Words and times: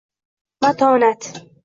Matonat. 0.61 1.23